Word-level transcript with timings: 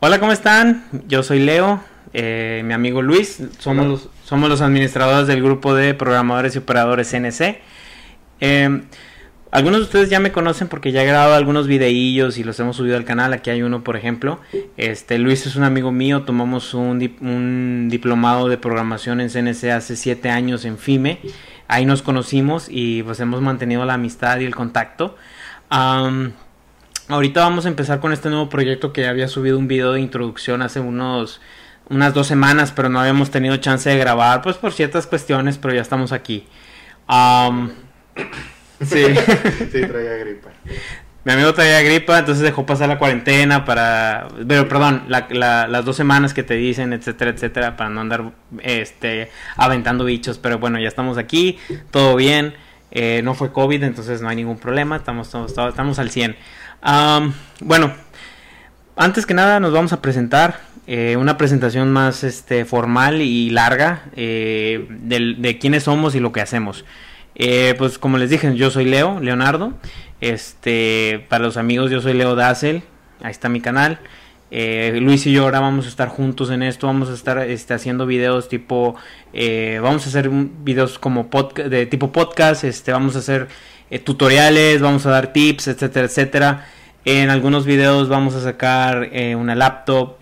Hola, 0.00 0.18
¿cómo 0.18 0.32
están? 0.32 0.84
Yo 1.08 1.22
soy 1.22 1.40
Leo, 1.40 1.80
eh, 2.12 2.62
mi 2.64 2.72
amigo 2.72 3.02
Luis, 3.02 3.42
somos 3.58 3.86
los, 3.86 4.08
somos 4.24 4.48
los 4.48 4.60
administradores 4.60 5.26
del 5.26 5.42
grupo 5.42 5.74
de 5.74 5.92
programadores 5.94 6.54
y 6.54 6.58
operadores 6.58 7.10
CNC. 7.10 7.60
Eh, 8.40 8.82
algunos 9.50 9.80
de 9.80 9.84
ustedes 9.84 10.10
ya 10.10 10.20
me 10.20 10.30
conocen 10.30 10.68
porque 10.68 10.92
ya 10.92 11.02
he 11.02 11.06
grabado 11.06 11.34
algunos 11.34 11.66
videillos 11.66 12.38
y 12.38 12.44
los 12.44 12.58
hemos 12.60 12.76
subido 12.76 12.96
al 12.96 13.04
canal. 13.04 13.32
Aquí 13.32 13.50
hay 13.50 13.62
uno, 13.62 13.82
por 13.82 13.96
ejemplo. 13.96 14.40
Este 14.76 15.18
Luis 15.18 15.44
es 15.46 15.56
un 15.56 15.64
amigo 15.64 15.90
mío. 15.90 16.22
Tomamos 16.22 16.72
un, 16.72 17.16
un 17.20 17.88
diplomado 17.90 18.48
de 18.48 18.58
programación 18.58 19.20
en 19.20 19.28
CNC 19.28 19.64
hace 19.70 19.96
siete 19.96 20.30
años 20.30 20.64
en 20.64 20.78
FIME. 20.78 21.20
Ahí 21.66 21.84
nos 21.84 22.02
conocimos 22.02 22.68
y 22.70 23.02
pues 23.02 23.18
hemos 23.18 23.40
mantenido 23.40 23.84
la 23.84 23.94
amistad 23.94 24.38
y 24.38 24.44
el 24.44 24.54
contacto. 24.54 25.16
Ahorita 27.10 27.40
vamos 27.40 27.66
a 27.66 27.68
empezar 27.68 28.00
con 28.00 28.12
este 28.12 28.30
nuevo 28.30 28.48
proyecto 28.48 28.92
que 28.92 29.06
había 29.06 29.28
subido 29.28 29.58
un 29.58 29.68
video 29.68 29.92
de 29.92 30.00
introducción 30.00 30.62
hace 30.62 30.80
unos 30.80 31.40
unas 31.88 32.14
dos 32.14 32.28
semanas, 32.28 32.72
pero 32.72 32.88
no 32.88 33.00
habíamos 33.00 33.30
tenido 33.32 33.56
chance 33.56 33.90
de 33.90 33.98
grabar, 33.98 34.42
pues 34.42 34.56
por 34.56 34.72
ciertas 34.72 35.08
cuestiones, 35.08 35.58
pero 35.58 35.74
ya 35.74 35.82
estamos 35.82 36.12
aquí. 36.12 36.46
sí. 38.80 39.04
sí, 39.72 39.80
traía 39.86 40.14
gripa. 40.14 40.50
Mi 41.24 41.32
amigo 41.32 41.52
traía 41.52 41.82
gripa, 41.82 42.20
entonces 42.20 42.42
dejó 42.42 42.64
pasar 42.64 42.88
la 42.88 42.98
cuarentena 42.98 43.64
para, 43.64 44.28
pero 44.46 44.68
perdón, 44.68 45.04
las 45.08 45.84
dos 45.84 45.96
semanas 45.96 46.32
que 46.32 46.44
te 46.44 46.54
dicen, 46.54 46.92
etcétera, 46.92 47.32
etcétera, 47.32 47.76
para 47.76 47.90
no 47.90 48.00
andar, 48.00 48.32
este, 48.62 49.30
aventando 49.56 50.04
bichos. 50.04 50.38
Pero 50.38 50.58
bueno, 50.60 50.78
ya 50.78 50.88
estamos 50.88 51.18
aquí, 51.18 51.58
todo 51.90 52.14
bien, 52.14 52.54
eh, 52.92 53.20
no 53.22 53.34
fue 53.34 53.52
COVID, 53.52 53.82
entonces 53.82 54.22
no 54.22 54.28
hay 54.28 54.36
ningún 54.36 54.58
problema, 54.58 54.96
estamos, 54.96 55.26
estamos, 55.26 55.52
estamos 55.68 55.98
al 55.98 56.10
100. 56.10 56.36
Bueno, 57.60 57.92
antes 58.96 59.26
que 59.26 59.34
nada 59.34 59.60
nos 59.60 59.72
vamos 59.72 59.92
a 59.92 60.02
presentar, 60.02 60.70
eh, 60.92 61.16
una 61.16 61.38
presentación 61.38 61.92
más, 61.92 62.24
este, 62.24 62.64
formal 62.64 63.22
y 63.22 63.50
larga 63.50 64.02
eh, 64.16 64.86
de, 64.88 65.58
quiénes 65.60 65.84
somos 65.84 66.16
y 66.16 66.20
lo 66.20 66.32
que 66.32 66.40
hacemos. 66.40 66.84
Eh, 67.36 67.76
pues 67.78 67.96
como 67.96 68.18
les 68.18 68.28
dije, 68.28 68.56
yo 68.56 68.72
soy 68.72 68.86
Leo, 68.86 69.20
Leonardo. 69.20 69.72
Este, 70.20 71.24
para 71.28 71.44
los 71.44 71.56
amigos, 71.56 71.92
yo 71.92 72.00
soy 72.00 72.14
Leo 72.14 72.34
Dassel. 72.34 72.82
Ahí 73.22 73.30
está 73.30 73.48
mi 73.48 73.60
canal. 73.60 74.00
Luis 74.50 75.24
y 75.28 75.32
yo 75.32 75.44
ahora 75.44 75.60
vamos 75.60 75.86
a 75.86 75.88
estar 75.88 76.08
juntos 76.08 76.50
en 76.50 76.64
esto. 76.64 76.88
Vamos 76.88 77.08
a 77.08 77.14
estar 77.14 77.38
este, 77.38 77.72
haciendo 77.72 78.04
videos 78.04 78.48
tipo. 78.48 78.96
Vamos 79.80 80.06
a 80.06 80.08
hacer 80.08 80.28
videos 80.28 80.98
como 80.98 81.30
de 81.54 81.86
tipo 81.86 82.10
podcast. 82.10 82.64
Este, 82.64 82.90
vamos 82.90 83.14
a 83.14 83.20
hacer 83.20 83.46
tutoriales, 84.02 84.80
vamos 84.80 85.06
a 85.06 85.10
dar 85.10 85.32
tips, 85.32 85.68
etcétera, 85.68 86.06
etcétera. 86.06 86.66
En 87.04 87.30
algunos 87.30 87.64
videos 87.64 88.08
vamos 88.08 88.34
a 88.34 88.42
sacar 88.42 89.10
una 89.36 89.54
laptop, 89.54 90.16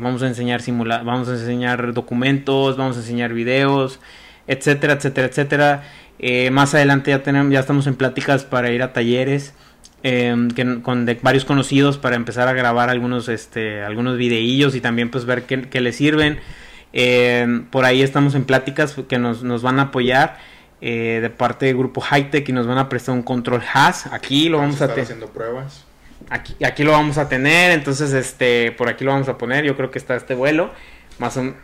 vamos 0.00 0.22
a 0.22 0.26
enseñar 0.26 0.60
simula 0.60 1.04
vamos 1.04 1.28
a 1.28 1.32
enseñar 1.34 1.92
documentos, 1.92 2.76
vamos 2.76 2.96
a 2.96 3.00
enseñar 3.00 3.32
videos, 3.32 4.00
etcétera, 4.46 4.94
etcétera, 4.94 5.28
etcétera. 5.28 5.82
Eh, 6.18 6.50
más 6.50 6.74
adelante 6.74 7.10
ya 7.10 7.22
tenemos, 7.22 7.52
ya 7.52 7.60
estamos 7.60 7.86
en 7.86 7.94
pláticas 7.94 8.44
para 8.44 8.70
ir 8.70 8.82
a 8.82 8.92
talleres 8.92 9.54
em, 10.02 10.48
con 10.82 11.04
de 11.04 11.18
varios 11.20 11.44
conocidos 11.44 11.98
para 11.98 12.16
empezar 12.16 12.48
a 12.48 12.52
grabar 12.52 12.88
algunos, 12.88 13.28
este, 13.28 13.82
algunos 13.82 14.16
videillos 14.16 14.74
y 14.74 14.80
también 14.80 15.10
pues 15.10 15.24
ver 15.26 15.44
qué, 15.44 15.80
les 15.80 15.96
sirven. 15.96 16.38
Em, 16.92 17.66
por 17.66 17.84
ahí 17.84 18.02
estamos 18.02 18.34
en 18.34 18.44
pláticas 18.44 18.96
que 19.08 19.18
nos, 19.18 19.42
nos 19.42 19.62
van 19.62 19.78
a 19.78 19.84
apoyar 19.84 20.38
eh, 20.80 21.18
de 21.20 21.30
parte 21.30 21.66
del 21.66 21.76
grupo 21.76 22.00
Hightech 22.00 22.48
y 22.48 22.52
nos 22.52 22.66
van 22.66 22.78
a 22.78 22.88
prestar 22.88 23.14
un 23.14 23.22
control 23.22 23.62
HAS. 23.72 24.06
Aquí 24.06 24.48
lo 24.48 24.58
vamos, 24.58 24.80
a 24.80 24.88
tener. 24.88 25.04
haciendo 25.04 25.28
pruebas. 25.28 25.85
Aquí, 26.28 26.56
aquí 26.64 26.82
lo 26.82 26.92
vamos 26.92 27.18
a 27.18 27.28
tener, 27.28 27.70
entonces 27.70 28.12
este, 28.12 28.72
por 28.72 28.88
aquí 28.88 29.04
lo 29.04 29.12
vamos 29.12 29.28
a 29.28 29.38
poner. 29.38 29.64
Yo 29.64 29.76
creo 29.76 29.90
que 29.90 29.98
está 29.98 30.16
este 30.16 30.34
vuelo, 30.34 30.72
más 31.18 31.36
o, 31.36 31.54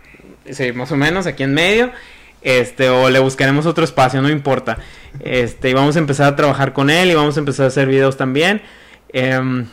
más 0.74 0.92
o 0.92 0.96
menos 0.96 1.26
aquí 1.26 1.42
en 1.42 1.54
medio. 1.54 1.90
Este, 2.42 2.88
o 2.88 3.08
le 3.08 3.20
buscaremos 3.20 3.66
otro 3.66 3.84
espacio, 3.84 4.20
no 4.20 4.28
importa. 4.28 4.78
Este, 5.20 5.70
y 5.70 5.74
vamos 5.74 5.96
a 5.96 6.00
empezar 6.00 6.32
a 6.32 6.36
trabajar 6.36 6.72
con 6.72 6.90
él 6.90 7.10
y 7.10 7.14
vamos 7.14 7.36
a 7.36 7.40
empezar 7.40 7.64
a 7.64 7.68
hacer 7.68 7.86
videos 7.86 8.16
también. 8.16 8.62
Em, 9.12 9.66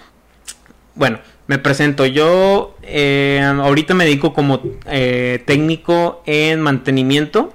bueno, 0.95 1.19
me 1.47 1.57
presento. 1.57 2.05
Yo 2.05 2.75
em, 2.83 3.59
ahorita 3.59 3.93
me 3.93 4.05
dedico 4.05 4.33
como 4.33 4.61
eh, 4.85 5.43
técnico 5.45 6.21
en 6.25 6.61
mantenimiento 6.61 7.53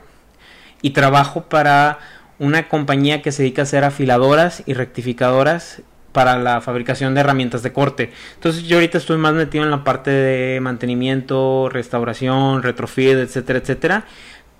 y 0.82 0.90
trabajo 0.90 1.44
para 1.44 1.98
una 2.38 2.68
compañía 2.68 3.22
que 3.22 3.32
se 3.32 3.42
dedica 3.42 3.62
a 3.62 3.64
hacer 3.64 3.84
afiladoras 3.84 4.64
y 4.66 4.74
rectificadoras 4.74 5.82
para 6.14 6.38
la 6.38 6.62
fabricación 6.62 7.12
de 7.12 7.20
herramientas 7.20 7.62
de 7.62 7.72
corte. 7.74 8.12
Entonces 8.36 8.62
yo 8.62 8.78
ahorita 8.78 8.96
estoy 8.96 9.18
más 9.18 9.34
metido 9.34 9.64
en 9.64 9.70
la 9.70 9.84
parte 9.84 10.10
de 10.10 10.60
mantenimiento, 10.60 11.68
restauración, 11.68 12.62
retrofit, 12.62 13.18
etcétera, 13.18 13.58
etcétera 13.58 14.04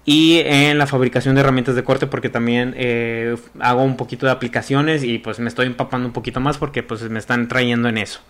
y 0.05 0.41
en 0.41 0.77
la 0.77 0.87
fabricación 0.87 1.35
de 1.35 1.41
herramientas 1.41 1.75
de 1.75 1.85
corte 1.85 2.07
porque 2.07 2.29
también 2.29 2.75
eh, 2.77 3.37
hago 3.61 3.83
un 3.83 3.97
poquito 3.97 4.27
de 4.27 4.33
aplicaciones 4.33 5.03
y 5.03 5.19
pues 5.19 5.39
me 5.39 5.49
estoy 5.49 5.67
empapando 5.67 6.07
un 6.07 6.13
poquito 6.13 6.41
más 6.41 6.59
porque 6.59 6.83
pues 6.83 7.03
me 7.09 7.19
están 7.19 7.49
trayendo 7.49 7.89
en 7.89 7.99
eso. 7.99 8.21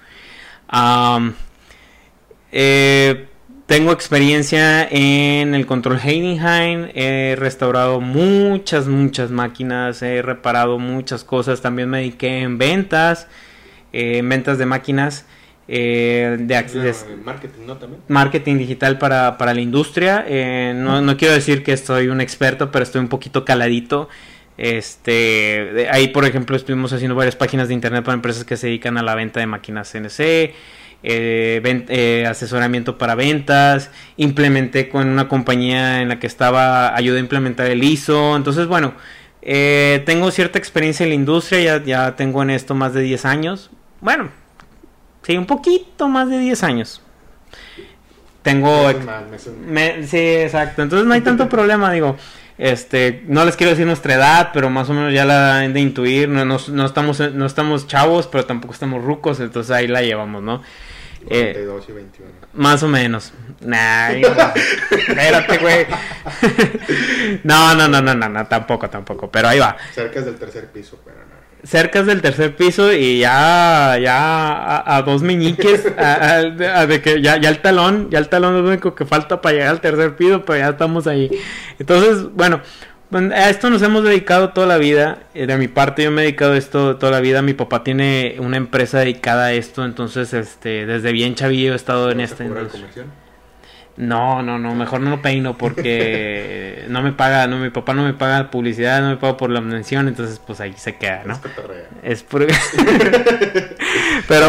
Eh, 2.53 3.27
tengo 3.67 3.93
experiencia 3.93 4.87
en 4.91 5.55
el 5.55 5.67
control 5.67 5.99
Heidenheim, 5.99 6.91
he 6.95 7.35
restaurado 7.39 8.01
muchas, 8.01 8.87
muchas 8.87 9.31
máquinas, 9.31 10.03
he 10.03 10.21
reparado 10.21 10.79
muchas 10.79 11.25
cosas, 11.25 11.63
también 11.63 11.89
me 11.89 11.99
dediqué 11.99 12.41
en 12.41 12.59
ventas, 12.59 13.27
eh, 13.93 14.19
en 14.19 14.29
ventas 14.29 14.59
de 14.59 14.67
máquinas. 14.67 15.27
Eh, 15.67 16.37
de, 16.41 16.95
marketing, 17.25 17.61
¿no? 17.67 17.79
También. 17.79 18.03
marketing 18.09 18.59
digital 18.59 18.99
para, 18.99 19.39
para 19.39 19.55
la 19.55 19.63
industria. 19.63 20.25
Eh, 20.29 20.75
no, 20.77 21.01
no, 21.01 21.17
quiero 21.17 21.33
decir 21.33 21.63
que 21.63 21.73
estoy 21.73 22.09
un 22.09 22.21
experto, 22.21 22.71
pero 22.71 22.83
estoy 22.83 23.01
un 23.01 23.09
poquito 23.09 23.47
caladito. 23.47 24.11
Este, 24.59 25.89
ahí, 25.91 26.09
por 26.09 26.27
ejemplo, 26.27 26.55
estuvimos 26.55 26.93
haciendo 26.93 27.15
varias 27.15 27.35
páginas 27.35 27.69
de 27.69 27.75
internet 27.75 28.05
para 28.05 28.15
empresas 28.15 28.45
que 28.45 28.57
se 28.57 28.67
dedican 28.67 28.99
a 28.99 29.03
la 29.03 29.15
venta 29.15 29.41
de 29.41 29.47
máquinas 29.47 29.91
CNC, 29.91 30.55
eh, 31.05 32.27
asesoramiento 32.29 32.99
para 32.99 33.15
ventas, 33.15 33.91
implementé 34.17 34.89
con 34.89 35.09
una 35.09 35.29
compañía 35.29 36.01
en 36.03 36.09
la 36.09 36.19
que 36.19 36.27
estaba, 36.27 36.97
ayudé 36.97 37.19
a 37.19 37.21
implementar 37.21 37.67
el 37.67 37.85
ISO. 37.85 38.37
Entonces, 38.37 38.67
bueno, 38.67 38.95
tengo 39.41 40.31
cierta 40.31 40.59
experiencia 40.59 41.05
en 41.05 41.11
la 41.11 41.15
industria, 41.17 41.61
ya, 41.61 41.85
ya 41.85 42.17
tengo 42.17 42.43
en 42.43 42.51
esto 42.51 42.75
más 42.75 42.95
de 42.95 43.03
10 43.03 43.25
años. 43.27 43.71
Bueno, 44.01 44.31
Sí, 45.25 45.39
un 45.39 45.47
poquito 45.47 46.09
más 46.09 46.29
de 46.29 46.39
10 46.39 46.63
años. 46.65 47.01
Tengo... 48.43 48.91
sí, 50.07 50.19
exacto. 50.19 50.83
Entonces 50.83 51.07
no 51.07 51.15
hay 51.15 51.23
tanto 51.23 51.49
problema, 51.49 51.91
digo. 51.91 52.17
Este, 52.59 53.25
no 53.27 53.45
les 53.45 53.57
quiero 53.57 53.71
decir 53.71 53.87
nuestra 53.87 54.15
edad, 54.15 54.51
pero 54.53 54.71
más 54.71 54.89
o 54.91 54.93
menos 54.93 55.13
ya 55.13 55.25
la 55.25 55.61
han 55.61 55.73
de 55.73 55.81
intuir. 55.81 56.29
No, 56.29 56.45
no, 56.45 56.87
estamos, 56.87 57.21
no 57.33 57.47
estamos 57.47 57.87
chavos, 57.87 58.27
pero 58.27 58.45
tampoco 58.45 58.75
estamos 58.75 59.03
rucos, 59.03 59.41
entonces 59.41 59.71
ahí 59.75 59.89
la 59.89 60.03
llevamos, 60.03 60.43
¿no? 60.43 60.63
42 61.27 61.89
y 61.89 61.93
21. 61.93 62.31
Más 62.55 62.83
o 62.83 62.89
menos. 62.89 63.33
Nah, 63.61 64.11
espérate, 64.11 65.59
güey. 65.59 65.87
no, 67.45 67.75
no, 67.75 67.89
no, 67.89 68.01
no, 68.01 68.15
no, 68.15 68.29
no, 68.29 68.47
tampoco, 68.47 68.89
tampoco, 68.91 69.31
pero 69.31 69.49
ahí 69.49 69.59
va. 69.59 69.77
Cerca 69.93 70.21
del 70.21 70.37
tercer 70.37 70.71
piso, 70.71 70.99
pero 71.05 71.19
no 71.19 71.35
cerca 71.65 72.03
del 72.03 72.21
tercer 72.21 72.55
piso 72.55 72.93
y 72.93 73.21
ya, 73.21 73.99
ya 74.01 74.97
a, 74.97 75.03
dos 75.03 75.23
meñiques, 75.23 75.85
de 76.89 77.01
que 77.03 77.23
ya, 77.23 77.39
ya 77.39 77.49
el 77.49 77.61
talón, 77.61 78.11
ya 78.11 78.19
el 78.19 78.29
talón 78.29 78.57
es 78.57 78.63
lo 78.63 78.69
único 78.69 78.95
que 78.95 79.07
falta 79.07 79.41
para 79.41 79.55
llegar 79.55 79.71
al 79.71 79.81
tercer 79.81 80.15
piso, 80.15 80.45
pero 80.45 80.59
ya 80.59 80.69
estamos 80.71 81.07
ahí. 81.07 81.31
Entonces, 81.79 82.31
bueno, 82.35 82.61
a 83.15 83.51
esto 83.51 83.71
nos 83.71 83.83
hemos 83.83 84.05
dedicado 84.05 84.51
toda 84.51 84.67
la 84.67 84.79
vida. 84.79 85.19
Eh, 85.35 85.47
de 85.47 85.57
mi 85.57 85.69
parte, 85.69 86.05
yo 86.05 86.11
me 86.11 86.23
he 86.23 86.25
dedicado 86.25 86.53
a 86.53 86.57
esto 86.57 86.97
toda 86.97 87.13
la 87.13 87.21
vida. 87.21 87.43
Mi 87.43 87.55
papá 87.55 87.85
tiene 87.85 88.37
una 88.39 88.57
empresa 88.57 88.99
dedicada 88.99 89.47
a 89.47 89.53
esto, 89.53 89.85
entonces, 89.85 90.35
este, 90.35 90.87
desde 90.87 91.13
bien 91.13 91.35
chavillo 91.35 91.73
he 91.73 91.77
estado 91.77 92.11
en 92.11 92.21
esta 92.21 92.45
industria. 92.45 92.87
No, 93.97 94.43
no, 94.43 94.59
no, 94.59 94.75
mejor 94.75 95.01
no 95.01 95.11
lo 95.11 95.23
peino 95.23 95.57
porque 95.57 96.85
no 96.89 97.01
me 97.03 97.13
paga, 97.13 97.47
no, 97.47 97.59
mi 97.59 97.71
papá 97.71 97.95
no 97.95 98.03
me 98.03 98.13
paga 98.13 98.51
publicidad, 98.51 99.01
no 99.01 99.11
me 99.11 99.17
paga 99.17 99.37
por 99.37 99.51
la 99.51 99.61
mención, 99.61 100.09
entonces 100.09 100.41
pues 100.45 100.61
ahí 100.61 100.75
se 100.77 100.97
queda, 100.97 101.23
¿no? 101.25 101.41
Es 102.03 102.25
por... 102.25 102.45
Pero... 104.29 104.47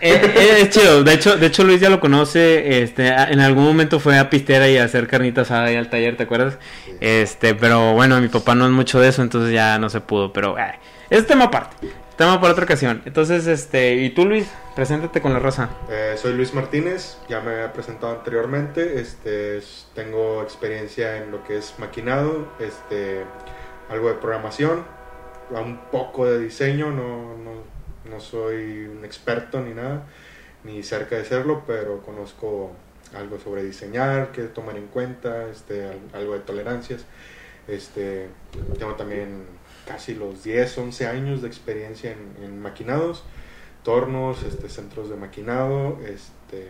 es, 0.00 0.70
chido, 0.70 1.04
de 1.04 1.14
hecho, 1.14 1.36
de 1.36 1.46
hecho 1.46 1.64
Luis 1.64 1.80
ya 1.80 1.90
lo 1.90 2.00
conoce, 2.00 2.82
este, 2.82 3.08
en 3.08 3.40
algún 3.40 3.64
momento 3.64 4.00
fue 4.00 4.18
a 4.18 4.30
Pistera 4.30 4.68
y 4.68 4.76
a 4.76 4.84
hacer 4.84 5.06
carnitas 5.08 5.50
ahí 5.50 5.76
al 5.76 5.90
taller, 5.90 6.16
¿te 6.16 6.24
acuerdas? 6.24 6.58
Este, 7.00 7.54
pero 7.54 7.94
bueno, 7.94 8.20
mi 8.20 8.28
papá 8.28 8.54
no 8.54 8.66
es 8.66 8.72
mucho 8.72 9.00
de 9.00 9.08
eso, 9.08 9.22
entonces 9.22 9.52
ya 9.52 9.78
no 9.78 9.90
se 9.90 10.00
pudo, 10.00 10.32
pero 10.32 10.56
es 11.10 11.26
tema 11.26 11.46
aparte. 11.46 11.88
Tema 12.16 12.40
para 12.40 12.52
otra 12.52 12.64
ocasión. 12.64 13.02
Entonces, 13.06 13.46
este, 13.46 13.94
¿y 13.94 14.10
tú 14.10 14.26
Luis? 14.26 14.46
Preséntate 14.74 15.22
con 15.22 15.32
la 15.32 15.38
raza. 15.38 15.70
Eh, 15.90 16.14
soy 16.16 16.34
Luis 16.34 16.52
Martínez, 16.52 17.18
ya 17.28 17.40
me 17.40 17.64
he 17.64 17.68
presentado 17.68 18.12
anteriormente. 18.12 19.00
Este, 19.00 19.60
tengo 19.94 20.42
experiencia 20.42 21.16
en 21.16 21.30
lo 21.30 21.42
que 21.42 21.56
es 21.56 21.74
maquinado, 21.78 22.48
este, 22.58 23.24
algo 23.90 24.08
de 24.08 24.14
programación, 24.14 24.84
un 25.50 25.78
poco 25.90 26.26
de 26.26 26.38
diseño, 26.38 26.90
no, 26.90 27.36
no, 27.36 27.71
no 28.08 28.20
soy 28.20 28.86
un 28.86 29.04
experto 29.04 29.60
ni 29.60 29.74
nada. 29.74 30.06
ni 30.64 30.82
cerca 30.84 31.16
de 31.16 31.24
serlo, 31.24 31.64
pero 31.66 32.02
conozco 32.02 32.70
algo 33.16 33.38
sobre 33.38 33.64
diseñar, 33.64 34.32
que 34.32 34.42
tomar 34.42 34.76
en 34.76 34.86
cuenta, 34.86 35.48
este, 35.48 35.90
algo 36.12 36.34
de 36.34 36.40
tolerancias. 36.40 37.04
Este, 37.68 38.28
tengo 38.78 38.94
también 38.94 39.44
casi 39.86 40.14
los 40.14 40.42
10, 40.44 40.78
11 40.78 41.06
años 41.06 41.42
de 41.42 41.48
experiencia 41.48 42.12
en, 42.12 42.60
maquinados, 42.60 43.24
tornos, 43.82 44.42
este, 44.44 44.68
centros 44.68 45.10
de 45.10 45.16
maquinado, 45.16 45.98
este, 46.06 46.68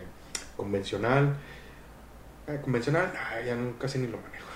convencional. 0.57 1.35
Eh, 2.47 2.59
convencional, 2.61 3.11
ah, 3.15 3.39
ya 3.45 3.55
casi 3.79 3.99
ni 3.99 4.07
lo 4.07 4.17
manejo. 4.17 4.47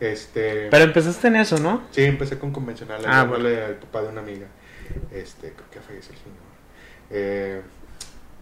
Este, 0.00 0.68
Pero 0.70 0.84
empezaste 0.84 1.28
en 1.28 1.36
eso, 1.36 1.58
¿no? 1.58 1.82
Sí, 1.90 2.04
empecé 2.04 2.38
con 2.38 2.52
convencional, 2.52 3.02
ah, 3.06 3.20
al 3.20 3.76
papá 3.76 4.02
de 4.02 4.08
una 4.08 4.20
amiga. 4.20 4.46
Este, 5.10 5.54
que 5.70 5.80
falleció 5.80 6.12
el 6.12 6.18
señor. 6.18 6.46
Eh, 7.10 7.62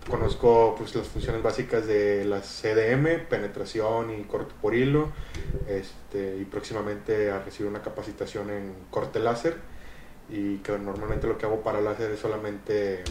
conozco 0.08 0.75
pues 0.76 0.94
las 0.94 1.08
funciones 1.08 1.43
básicas 1.43 1.87
de 1.87 2.25
la 2.25 2.41
CDM, 2.41 3.26
penetración 3.29 4.11
y 4.19 4.25
corte 4.25 4.55
por 4.61 4.75
hilo, 4.75 5.11
este, 5.69 6.37
y 6.37 6.44
próximamente 6.44 7.31
a 7.31 7.41
recibir 7.41 7.70
una 7.70 7.82
capacitación 7.82 8.50
en 8.50 8.75
corte 8.91 9.19
láser, 9.19 9.56
y 10.29 10.58
que 10.58 10.79
normalmente 10.79 11.26
lo 11.26 11.38
que 11.38 11.46
hago 11.46 11.62
para 11.62 11.81
láser 11.81 12.11
es 12.11 12.20
solamente 12.20 13.02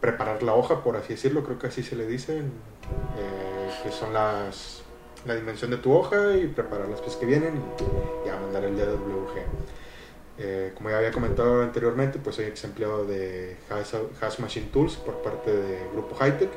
preparar 0.00 0.42
la 0.42 0.54
hoja, 0.54 0.82
por 0.82 0.96
así 0.96 1.14
decirlo, 1.14 1.42
creo 1.44 1.58
que 1.58 1.68
así 1.68 1.82
se 1.82 1.96
le 1.96 2.06
dice, 2.06 2.38
eh, 2.38 3.70
que 3.82 3.90
son 3.90 4.12
las 4.12 4.82
la 5.26 5.34
dimensión 5.34 5.70
de 5.70 5.78
tu 5.78 5.92
hoja 5.92 6.36
y 6.36 6.46
preparar 6.46 6.88
las 6.88 7.00
piezas 7.00 7.18
que 7.18 7.26
vienen 7.26 7.56
y 7.56 8.26
ya 8.26 8.36
mandar 8.36 8.64
el 8.64 8.76
DWG. 8.76 9.87
Eh, 10.40 10.70
como 10.74 10.90
ya 10.90 10.98
había 10.98 11.10
comentado 11.10 11.62
anteriormente, 11.62 12.20
pues 12.22 12.36
soy 12.36 12.44
ex 12.46 12.62
empleado 12.64 13.04
de 13.04 13.56
Has, 13.70 14.38
Machine 14.38 14.66
Tools 14.72 14.96
por 14.96 15.20
parte 15.22 15.50
de 15.50 15.80
Grupo 15.92 16.14
Hightech. 16.14 16.50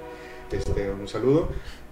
Este, 0.52 0.92
un 0.92 1.08
saludo. 1.08 1.50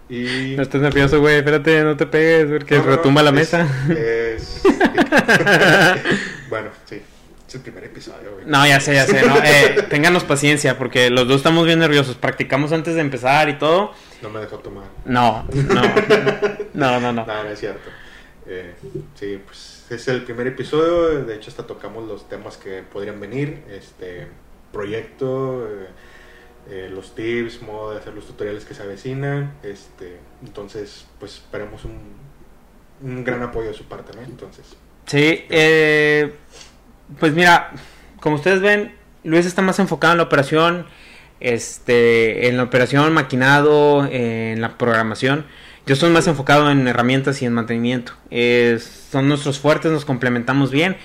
Y... 0.08 0.54
No 0.56 0.62
estés 0.64 0.82
nervioso, 0.82 1.20
güey, 1.20 1.38
espérate, 1.38 1.84
no 1.84 1.98
te 1.98 2.06
pegues, 2.06 2.46
porque 2.48 2.80
retumba 2.80 3.24
la 3.24 3.32
mesa. 3.32 3.68
bueno, 6.50 6.70
sí. 6.86 7.02
Es 7.48 7.56
el 7.56 7.62
primer 7.62 7.86
episodio, 7.86 8.34
güey. 8.34 8.46
No, 8.46 8.68
ya 8.68 8.80
sé, 8.80 8.94
ya 8.94 9.08
sé. 9.08 9.26
No, 9.26 9.38
eh, 9.44 9.88
ténganos 9.90 10.24
paciencia, 10.24 10.78
porque 10.78 11.10
los 11.10 11.28
dos 11.28 11.38
estamos 11.38 11.66
bien 11.66 11.80
nerviosos. 11.80 12.16
Practicamos 12.16 12.72
antes 12.72 12.94
de 12.94 13.02
empezar 13.02 13.50
y 13.50 13.58
todo. 13.58 13.94
No 14.22 14.30
me 14.30 14.40
dejó 14.40 14.60
tomar. 14.60 14.86
No, 15.06 15.48
no. 15.52 15.82
No, 16.76 17.00
no, 17.00 17.12
no. 17.12 17.26
No, 17.26 17.44
no 17.44 17.50
es 17.50 17.60
cierto. 17.60 17.90
Eh, 18.46 18.76
sí, 19.16 19.42
pues 19.44 19.79
es 19.96 20.08
el 20.08 20.24
primer 20.24 20.48
episodio, 20.48 21.24
de 21.24 21.36
hecho 21.36 21.50
hasta 21.50 21.66
tocamos 21.66 22.08
los 22.08 22.30
temas 22.30 22.58
que 22.58 22.84
podrían 22.84 23.20
venir, 23.20 23.64
este 23.70 24.28
proyecto, 24.72 25.68
eh, 25.68 25.88
eh, 26.70 26.90
los 26.92 27.16
tips, 27.16 27.62
modo 27.62 27.92
de 27.92 27.98
hacer 27.98 28.14
los 28.14 28.26
tutoriales 28.28 28.66
que 28.66 28.74
se 28.74 28.84
avecinan, 28.84 29.54
este, 29.64 30.18
entonces 30.44 31.08
pues 31.20 31.36
esperemos 31.36 31.86
un, 31.86 31.98
un 33.02 33.24
gran 33.24 33.42
apoyo 33.42 33.70
de 33.70 33.74
su 33.74 33.86
parte, 33.86 34.16
¿no? 34.16 34.22
Entonces. 34.22 34.76
Sí, 35.06 35.46
eh, 35.50 36.36
pues 37.20 37.34
mira, 37.34 37.72
como 38.20 38.36
ustedes 38.36 38.62
ven, 38.62 38.96
Luis 39.24 39.46
está 39.46 39.62
más 39.62 39.80
enfocado 39.80 40.14
en 40.14 40.18
la 40.18 40.24
operación, 40.24 40.86
este, 41.40 42.48
en 42.48 42.58
la 42.58 42.64
operación 42.64 43.14
maquinado, 43.14 44.08
en 44.12 44.62
la 44.62 44.78
programación. 44.78 45.46
Yo 45.86 45.94
estoy 45.94 46.12
más 46.12 46.28
enfocado 46.28 46.70
en 46.70 46.88
herramientas 46.88 47.42
y 47.42 47.46
en 47.46 47.54
mantenimiento. 47.54 48.14
son 49.12 49.28
nuestros 49.28 49.60
fuertes, 49.60 49.92
nos 49.92 50.06
complementamos 50.06 50.72
bien. 50.72 50.98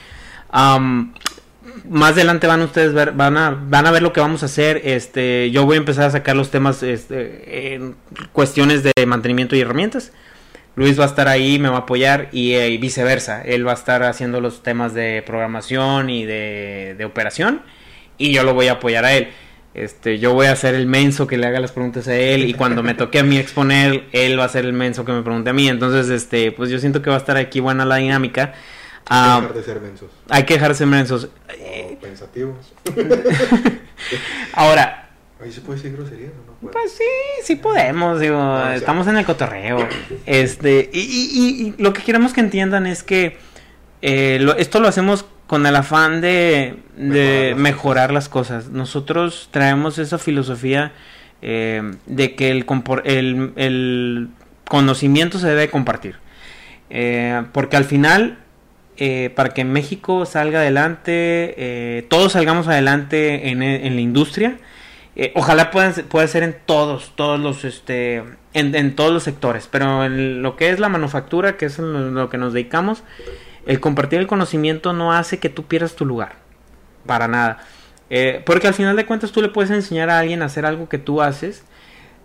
más 0.52 2.12
adelante 2.12 2.46
van 2.46 2.62
ustedes 2.62 2.92
ver, 2.92 3.12
van 3.12 3.36
a, 3.36 3.50
van 3.50 3.86
a 3.86 3.90
ver 3.90 4.02
lo 4.02 4.12
que 4.12 4.20
vamos 4.20 4.42
a 4.42 4.46
hacer. 4.46 4.82
Este, 4.84 5.50
yo 5.50 5.64
voy 5.64 5.76
a 5.76 5.78
empezar 5.78 6.04
a 6.04 6.10
sacar 6.10 6.36
los 6.36 6.50
temas 6.50 6.82
este, 6.82 7.80
cuestiones 8.32 8.82
de 8.82 8.92
mantenimiento 9.06 9.56
y 9.56 9.60
herramientas. 9.60 10.12
Luis 10.76 10.98
va 10.98 11.04
a 11.04 11.06
estar 11.06 11.28
ahí, 11.28 11.58
me 11.58 11.68
va 11.68 11.76
a 11.76 11.80
apoyar 11.80 12.28
y, 12.32 12.54
eh, 12.54 12.76
viceversa. 12.78 13.42
Él 13.42 13.66
va 13.66 13.70
a 13.70 13.76
estar 13.76 14.02
haciendo 14.02 14.40
los 14.40 14.62
temas 14.62 14.92
de 14.92 15.22
programación 15.24 16.10
y 16.10 16.24
de, 16.24 16.94
de 16.98 17.04
operación 17.04 17.62
y 18.18 18.32
yo 18.32 18.42
lo 18.42 18.54
voy 18.54 18.68
a 18.68 18.72
apoyar 18.72 19.04
a 19.04 19.14
él. 19.14 19.28
Este, 19.74 20.20
yo 20.20 20.34
voy 20.34 20.46
a 20.46 20.54
ser 20.54 20.76
el 20.76 20.86
menso 20.86 21.26
que 21.26 21.36
le 21.36 21.46
haga 21.48 21.58
las 21.58 21.72
preguntas 21.72 22.06
a 22.06 22.14
él 22.14 22.48
y 22.48 22.54
cuando 22.54 22.84
me 22.84 22.94
toque 22.94 23.18
a 23.18 23.24
mí 23.24 23.36
exponer, 23.38 24.04
él 24.12 24.38
va 24.38 24.44
a 24.44 24.48
ser 24.48 24.64
el 24.64 24.72
menso 24.72 25.04
que 25.04 25.10
me 25.10 25.22
pregunte 25.22 25.50
a 25.50 25.52
mí. 25.52 25.68
Entonces, 25.68 26.08
este, 26.10 26.52
pues 26.52 26.70
yo 26.70 26.78
siento 26.78 27.02
que 27.02 27.10
va 27.10 27.16
a 27.16 27.18
estar 27.18 27.36
aquí 27.36 27.58
buena 27.58 27.84
la 27.84 27.96
dinámica. 27.96 28.54
Hay 29.06 29.20
que 29.20 29.30
ah, 29.30 29.40
dejar 29.40 29.54
de 29.54 29.62
ser 29.64 29.80
mensos. 29.80 30.10
Hay 30.30 30.44
que 30.44 30.54
dejar 30.54 30.68
de 30.70 30.74
ser 30.76 30.86
mensos. 30.86 31.28
pensativos. 32.00 32.72
Ahora. 34.52 35.10
Ahí 35.42 35.50
se 35.50 35.60
puede 35.60 35.78
decir 35.78 35.96
grosería, 35.96 36.28
¿no? 36.28 36.70
Pues 36.70 36.92
sí, 36.92 37.04
sí 37.42 37.56
podemos, 37.56 38.20
digo, 38.20 38.62
estamos 38.68 39.06
en 39.08 39.18
el 39.18 39.26
cotorreo. 39.26 39.86
Este, 40.24 40.88
y, 40.92 41.00
y, 41.00 41.66
y, 41.66 41.82
lo 41.82 41.92
que 41.92 42.02
queremos 42.02 42.32
que 42.32 42.40
entiendan 42.40 42.86
es 42.86 43.02
que 43.02 43.36
eh, 44.00 44.46
esto 44.58 44.80
lo 44.80 44.88
hacemos 44.88 45.26
con 45.54 45.66
el 45.66 45.76
afán 45.76 46.20
de, 46.20 47.54
mejorar, 47.56 48.12
las 48.12 48.28
cosas. 48.28 48.70
Nosotros 48.70 49.50
traemos 49.52 49.98
esa 49.98 50.18
filosofía 50.18 50.90
eh, 51.42 51.94
de 52.06 52.34
que 52.34 52.50
el, 52.50 52.66
el, 53.54 54.28
conocimiento 54.68 55.38
se 55.38 55.46
debe 55.46 55.70
compartir. 55.70 56.16
Eh, 56.90 57.40
porque 57.52 57.76
al 57.76 57.84
final, 57.84 58.38
eh, 58.96 59.30
para 59.36 59.50
que 59.50 59.64
México 59.64 60.26
salga 60.26 60.58
adelante, 60.58 62.04
todos 62.08 62.32
salgamos 62.32 62.66
adelante 62.66 63.50
en, 63.50 63.62
en 63.62 63.94
la 63.94 64.00
industria, 64.00 64.56
ojalá 65.36 65.70
pueda, 65.70 65.92
pueda 66.08 66.26
ser 66.26 66.42
en 66.42 66.56
todos, 66.66 67.12
todos 67.14 67.38
los, 67.38 67.64
este, 67.64 68.24
en, 68.54 68.74
en, 68.74 68.96
todos 68.96 69.12
los 69.12 69.22
sectores, 69.22 69.68
pero 69.70 70.04
en 70.04 70.42
lo 70.42 70.56
que 70.56 70.70
es 70.70 70.80
la 70.80 70.88
manufactura, 70.88 71.56
que 71.56 71.66
es 71.66 71.78
lo 71.78 72.28
que 72.28 72.38
nos 72.38 72.54
dedicamos, 72.54 73.04
el 73.66 73.80
compartir 73.80 74.18
el 74.18 74.26
conocimiento 74.26 74.92
no 74.92 75.12
hace 75.12 75.38
que 75.38 75.48
tú 75.48 75.64
pierdas 75.64 75.96
tu 75.96 76.04
lugar. 76.04 76.36
Para 77.06 77.28
nada. 77.28 77.58
Eh, 78.10 78.42
porque 78.44 78.68
al 78.68 78.74
final 78.74 78.96
de 78.96 79.06
cuentas 79.06 79.32
tú 79.32 79.40
le 79.42 79.48
puedes 79.48 79.70
enseñar 79.70 80.10
a 80.10 80.18
alguien 80.18 80.42
a 80.42 80.46
hacer 80.46 80.66
algo 80.66 80.88
que 80.88 80.98
tú 80.98 81.22
haces 81.22 81.64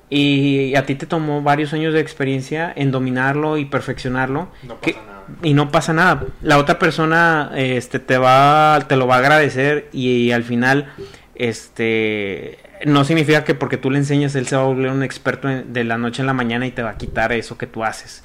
y 0.10 0.76
a 0.76 0.86
ti 0.86 0.96
te 0.96 1.06
tomó 1.06 1.42
varios 1.42 1.74
años 1.74 1.94
de 1.94 2.00
experiencia 2.00 2.74
en 2.76 2.92
dominarlo 2.92 3.58
y 3.58 3.66
perfeccionarlo. 3.66 4.50
No 4.64 4.76
pasa 4.80 5.02
nada. 5.06 5.24
Y 5.44 5.54
no 5.54 5.72
pasa 5.72 5.94
nada. 5.94 6.24
La 6.42 6.58
otra 6.58 6.80
persona 6.80 7.52
este, 7.56 8.00
te, 8.00 8.18
va, 8.18 8.80
te 8.88 8.96
lo 8.96 9.06
va 9.06 9.16
a 9.16 9.20
agradecer 9.20 9.88
y, 9.94 10.32
al 10.32 10.44
final 10.44 10.92
este, 11.36 12.58
no 12.86 13.06
significa 13.06 13.44
que 13.44 13.54
porque 13.54 13.78
tú 13.78 13.92
le 13.92 14.00
enseñas 14.00 14.34
él 14.36 14.48
se 14.48 14.56
va 14.56 14.64
a 14.64 14.66
volver 14.66 14.90
un 14.90 15.04
experto 15.04 15.48
de 15.48 15.84
la 15.84 15.98
noche 16.00 16.24
en 16.24 16.28
la 16.28 16.34
mañana 16.34 16.66
y 16.66 16.72
te 16.72 16.82
va 16.82 16.92
a 16.92 16.98
quitar 16.98 17.31
eso 17.31 17.58
que 17.58 17.68
tú 17.68 17.84
haces. 17.84 18.24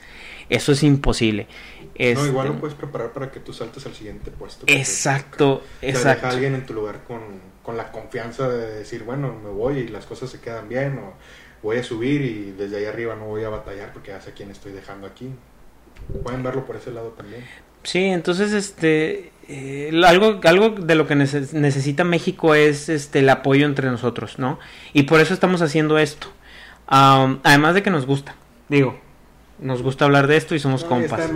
Eso 0.49 0.73
es 0.73 0.83
imposible. 0.83 1.47
No, 1.99 2.27
igual 2.27 2.47
lo 2.47 2.53
este, 2.53 2.61
puedes 2.61 2.77
preparar 2.77 3.13
para 3.13 3.31
que 3.31 3.41
tú 3.41 3.53
saltes 3.53 3.87
al 3.87 3.95
siguiente 3.95 4.31
puesto. 4.31 4.65
Exacto, 4.69 5.63
exacto. 5.81 6.09
Deja 6.09 6.29
a 6.29 6.31
alguien 6.31 6.55
en 6.55 6.67
tu 6.67 6.75
lugar 6.75 7.05
con, 7.07 7.21
con 7.63 7.77
la 7.77 7.93
confianza 7.93 8.49
de 8.49 8.79
decir, 8.79 9.05
bueno, 9.05 9.35
me 9.43 9.51
voy 9.51 9.79
y 9.79 9.89
las 9.89 10.05
cosas 10.05 10.31
se 10.31 10.41
quedan 10.41 10.69
bien, 10.69 10.99
o 10.99 11.15
voy 11.63 11.79
a 11.79 11.83
subir 11.83 12.21
y 12.21 12.53
desde 12.53 12.77
ahí 12.77 12.85
arriba 12.85 13.17
no 13.17 13.27
voy 13.27 13.43
a 13.45 13.49
batallar 13.49 13.93
porque 13.93 14.11
ya 14.11 14.21
sé 14.21 14.33
quién 14.33 14.51
estoy 14.51 14.73
dejando 14.73 15.07
aquí. 15.07 15.31
Pueden 16.23 16.43
verlo 16.43 16.67
por 16.67 16.77
ese 16.77 16.91
lado 16.91 17.09
también. 17.11 17.45
Sí, 17.85 18.05
entonces 18.05 18.53
este 18.53 19.33
eh, 19.49 19.91
algo 20.07 20.41
algo 20.45 20.71
de 20.71 20.95
lo 20.95 21.07
que 21.07 21.15
necesita 21.15 22.05
México 22.05 22.55
es 22.55 22.89
este 22.89 23.21
el 23.21 23.31
apoyo 23.31 23.67
entre 23.67 23.91
nosotros, 23.91 24.39
¿no? 24.39 24.59
Y 24.93 25.05
por 25.05 25.21
eso 25.21 25.35
estamos 25.35 25.63
haciendo 25.63 25.99
esto. 25.99 26.29
además 26.87 27.75
de 27.75 27.83
que 27.83 27.91
nos 27.91 28.07
gusta, 28.07 28.37
digo, 28.69 28.99
nos 29.59 29.83
gusta 29.83 30.05
hablar 30.05 30.27
de 30.27 30.37
esto 30.37 30.55
y 30.55 30.59
somos 30.59 30.85
compas. 30.85 31.31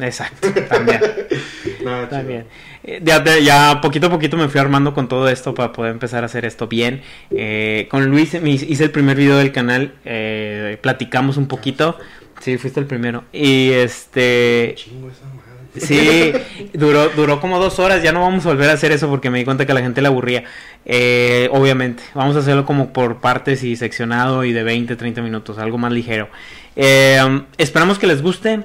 Exacto, 0.00 0.48
también. 0.68 1.00
también. 2.10 2.46
Eh, 2.84 3.02
ya, 3.04 3.80
poquito 3.80 4.06
a 4.06 4.10
poquito 4.10 4.36
me 4.36 4.48
fui 4.48 4.60
armando 4.60 4.94
con 4.94 5.08
todo 5.08 5.28
esto 5.28 5.54
para 5.54 5.72
poder 5.72 5.92
empezar 5.92 6.22
a 6.22 6.26
hacer 6.26 6.44
esto 6.44 6.68
bien. 6.68 7.02
Eh, 7.30 7.88
con 7.90 8.06
Luis 8.06 8.34
hice 8.34 8.84
el 8.84 8.90
primer 8.90 9.16
video 9.16 9.36
del 9.38 9.52
canal, 9.52 9.94
eh, 10.04 10.78
platicamos 10.80 11.36
un 11.36 11.48
poquito. 11.48 11.98
Sí, 12.40 12.58
fuiste 12.58 12.80
el 12.80 12.86
primero. 12.86 13.24
Y 13.32 13.70
este... 13.70 14.76
Sí, 15.78 16.32
duró, 16.74 17.08
duró 17.10 17.40
como 17.40 17.58
dos 17.58 17.78
horas. 17.78 18.02
Ya 18.02 18.12
no 18.12 18.20
vamos 18.20 18.46
a 18.46 18.50
volver 18.50 18.70
a 18.70 18.74
hacer 18.74 18.92
eso 18.92 19.08
porque 19.08 19.30
me 19.30 19.38
di 19.38 19.44
cuenta 19.44 19.66
que 19.66 19.72
a 19.72 19.74
la 19.74 19.80
gente 19.80 20.00
le 20.00 20.08
aburría. 20.08 20.44
obviamente, 21.50 22.02
vamos 22.14 22.36
a 22.36 22.40
hacerlo 22.40 22.64
como 22.66 22.92
por 22.92 23.20
partes 23.20 23.62
y 23.62 23.76
seccionado 23.76 24.44
y 24.44 24.52
de 24.52 24.62
20, 24.62 24.96
30 24.96 25.22
minutos, 25.22 25.58
algo 25.58 25.78
más 25.78 25.92
ligero. 25.92 26.28
esperamos 26.76 27.98
que 27.98 28.06
les 28.06 28.22
guste 28.22 28.60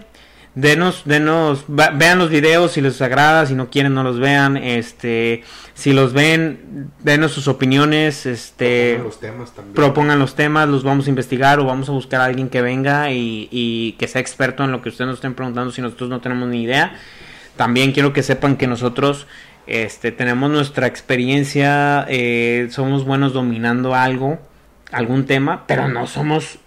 denos, 0.55 1.03
denos, 1.05 1.65
vean 1.67 2.19
los 2.19 2.29
videos 2.29 2.73
si 2.73 2.81
les 2.81 3.01
agrada, 3.01 3.45
si 3.45 3.55
no 3.55 3.69
quieren 3.69 3.93
no 3.93 4.03
los 4.03 4.19
vean, 4.19 4.57
este, 4.57 5.43
si 5.73 5.93
los 5.93 6.13
ven, 6.13 6.89
denos 6.99 7.31
sus 7.31 7.47
opiniones, 7.47 8.25
este, 8.25 8.95
propongan 8.95 9.05
los 9.05 9.19
temas 9.19 9.55
también. 9.55 9.75
Propongan 9.75 10.19
los 10.19 10.35
temas, 10.35 10.69
los 10.69 10.83
vamos 10.83 11.07
a 11.07 11.09
investigar 11.09 11.59
o 11.59 11.65
vamos 11.65 11.89
a 11.89 11.91
buscar 11.91 12.21
a 12.21 12.25
alguien 12.25 12.49
que 12.49 12.61
venga 12.61 13.11
y, 13.11 13.47
y 13.51 13.93
que 13.93 14.07
sea 14.07 14.21
experto 14.21 14.63
en 14.63 14.71
lo 14.71 14.81
que 14.81 14.89
ustedes 14.89 15.07
nos 15.07 15.17
estén 15.17 15.33
preguntando 15.33 15.71
si 15.71 15.81
nosotros 15.81 16.09
no 16.09 16.21
tenemos 16.21 16.49
ni 16.49 16.63
idea. 16.63 16.95
También 17.55 17.91
quiero 17.91 18.13
que 18.13 18.23
sepan 18.23 18.57
que 18.57 18.67
nosotros 18.67 19.27
este, 19.67 20.11
tenemos 20.11 20.49
nuestra 20.49 20.87
experiencia, 20.87 22.05
eh, 22.09 22.67
somos 22.71 23.05
buenos 23.05 23.33
dominando 23.33 23.95
algo 23.95 24.39
algún 24.91 25.25
tema, 25.25 25.63
pero 25.67 25.87
no 25.87 26.07
somos 26.07 26.59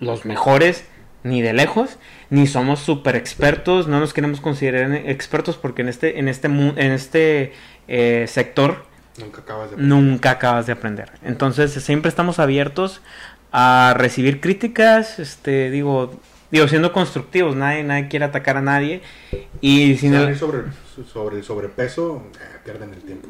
los 0.00 0.24
mejores 0.24 0.84
ni 1.22 1.42
de 1.42 1.52
lejos, 1.52 1.98
ni 2.30 2.46
somos 2.46 2.80
super 2.80 3.16
expertos, 3.16 3.88
no 3.88 4.00
nos 4.00 4.14
queremos 4.14 4.40
considerar 4.40 4.92
expertos 4.94 5.56
porque 5.56 5.82
en 5.82 5.88
este, 5.88 6.18
en 6.18 6.28
este, 6.28 6.46
en 6.46 6.92
este 6.92 7.52
eh, 7.88 8.26
sector 8.28 8.84
nunca 9.18 9.40
acabas, 9.40 9.70
de 9.70 9.74
aprender. 9.74 9.88
nunca 9.88 10.30
acabas 10.30 10.66
de 10.66 10.72
aprender. 10.72 11.12
Entonces 11.22 11.72
siempre 11.72 12.08
estamos 12.08 12.38
abiertos 12.38 13.00
a 13.52 13.94
recibir 13.96 14.40
críticas, 14.40 15.18
este, 15.18 15.70
digo, 15.70 16.20
digo 16.50 16.68
siendo 16.68 16.92
constructivos, 16.92 17.56
nadie, 17.56 17.82
nadie 17.82 18.08
quiere 18.08 18.26
atacar 18.26 18.56
a 18.56 18.62
nadie 18.62 19.02
y 19.60 19.96
sin 19.96 20.14
el... 20.14 20.36
sobre, 20.36 20.64
sobre 21.12 21.38
el 21.38 21.44
sobrepeso 21.44 22.22
eh, 22.34 22.58
pierden 22.64 22.94
el 22.94 23.00
tiempo. 23.02 23.28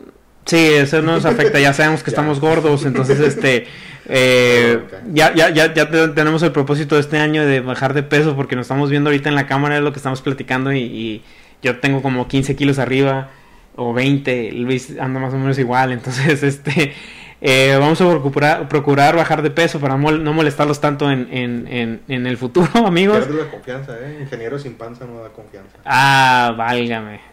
Sí, 0.49 0.57
eso 0.57 1.02
no 1.02 1.12
nos 1.12 1.26
afecta, 1.26 1.61
ya 1.61 1.75
sabemos 1.75 2.02
que 2.02 2.09
estamos 2.11 2.40
gordos, 2.40 2.87
entonces 2.87 3.21
este 3.21 3.67
eh, 4.09 4.81
ya, 5.12 5.35
ya, 5.35 5.50
ya, 5.50 5.75
ya 5.75 5.90
tenemos 5.90 6.43
el 6.43 6.52
propósito 6.52 6.95
de 6.95 7.02
este 7.02 7.19
año 7.19 7.45
de 7.45 7.61
bajar 7.61 7.93
de 7.93 8.02
peso 8.02 8.35
porque 8.35 8.57
nos 8.57 8.64
estamos 8.64 8.88
viendo 8.88 9.11
ahorita 9.11 9.28
en 9.28 9.35
la 9.35 9.47
cámara 9.47 9.75
de 9.75 9.83
lo 9.83 9.93
que 9.93 9.99
estamos 9.99 10.23
platicando 10.23 10.73
y, 10.73 11.23
yo 11.61 11.81
tengo 11.81 12.02
como 12.02 12.28
15 12.28 12.55
kilos 12.55 12.78
arriba 12.78 13.31
o 13.75 13.93
20, 13.93 14.52
Luis 14.52 14.97
anda 15.00 15.19
más 15.19 15.35
o 15.35 15.38
menos 15.38 15.59
igual, 15.59 15.93
entonces 15.93 16.43
este 16.45 16.95
eh, 17.40 17.76
vamos 17.78 18.00
a 18.00 18.09
procurar, 18.09 18.69
procurar 18.69 19.17
bajar 19.17 19.43
de 19.43 19.50
peso 19.50 19.81
para 19.81 19.99
no 19.99 20.33
molestarlos 20.33 20.81
tanto 20.81 21.11
en, 21.11 21.28
en, 21.31 22.00
en, 22.09 22.26
el 22.26 22.37
futuro, 22.38 22.69
amigos. 22.87 23.26
Pierde 23.26 23.45
la 23.45 23.50
confianza, 23.50 23.99
¿eh? 24.00 24.19
Ingeniero 24.23 24.59
sin 24.59 24.75
panza 24.75 25.05
no 25.05 25.21
da 25.21 25.28
confianza. 25.28 25.76
Ah, 25.85 26.55
válgame 26.57 27.27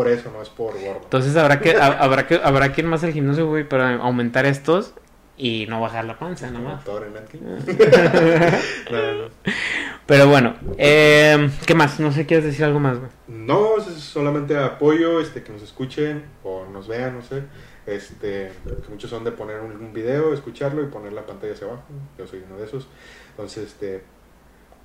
por 0.00 0.08
eso, 0.08 0.30
no 0.32 0.40
es 0.40 0.48
por 0.48 0.72
gordo. 0.80 1.02
Entonces 1.04 1.36
habrá 1.36 1.60
que, 1.60 1.76
habrá 1.76 2.26
que, 2.26 2.40
habrá 2.42 2.72
que 2.72 2.80
ir 2.80 2.86
más 2.86 3.04
al 3.04 3.12
gimnasio, 3.12 3.46
güey, 3.46 3.68
para 3.68 3.96
aumentar 3.96 4.46
estos 4.46 4.94
y 5.36 5.66
no 5.68 5.78
bajar 5.78 6.06
la 6.06 6.18
panza, 6.18 6.50
nomás. 6.50 6.82
Pero 10.06 10.26
bueno, 10.26 10.54
eh, 10.78 11.50
¿qué 11.66 11.74
más? 11.74 12.00
No 12.00 12.12
sé, 12.12 12.24
¿quieres 12.24 12.46
decir 12.46 12.64
algo 12.64 12.80
más, 12.80 12.98
güey? 12.98 13.10
No, 13.28 13.76
es 13.76 13.84
solamente 13.84 14.56
apoyo, 14.56 15.20
este, 15.20 15.42
que 15.42 15.52
nos 15.52 15.60
escuchen 15.60 16.24
o 16.44 16.64
nos 16.64 16.88
vean, 16.88 17.16
no 17.16 17.22
sé. 17.22 17.42
Este, 17.84 18.52
que 18.64 18.88
muchos 18.88 19.10
son 19.10 19.22
de 19.22 19.32
poner 19.32 19.60
un, 19.60 19.92
video, 19.92 20.32
escucharlo 20.32 20.82
y 20.82 20.86
poner 20.86 21.12
la 21.12 21.26
pantalla 21.26 21.52
hacia 21.52 21.66
abajo. 21.66 21.84
Yo 22.16 22.26
soy 22.26 22.42
uno 22.46 22.56
de 22.56 22.64
esos. 22.64 22.88
Entonces, 23.32 23.64
este, 23.64 24.02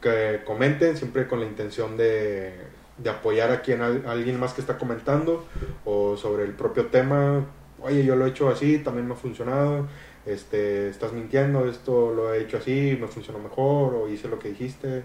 que 0.02 0.42
comenten 0.44 0.98
siempre 0.98 1.26
con 1.26 1.40
la 1.40 1.46
intención 1.46 1.96
de 1.96 2.84
de 2.98 3.10
apoyar 3.10 3.52
a 3.52 3.62
quien 3.62 3.82
alguien 3.82 4.40
más 4.40 4.54
que 4.54 4.62
está 4.62 4.78
comentando 4.78 5.46
o 5.84 6.18
sobre 6.18 6.44
el 6.44 6.52
propio 6.52 6.88
tema. 6.88 7.46
Oye, 7.82 8.06
yo 8.06 8.16
lo 8.16 8.26
he 8.26 8.30
hecho 8.30 8.50
así, 8.50 8.80
también 8.80 9.08
me 9.08 9.14
ha 9.14 9.18
funcionado. 9.18 9.88
Este, 10.26 10.90
estás 10.90 11.14
mintiendo, 11.14 11.70
esto 11.70 12.12
lo 12.14 12.34
he 12.34 12.42
hecho 12.42 12.58
así, 12.58 12.98
me 13.00 13.08
funcionó 13.08 13.40
mejor 13.40 13.94
o 13.94 14.08
hice 14.08 14.28
lo 14.28 14.40
que 14.40 14.50
dijiste. 14.50 15.04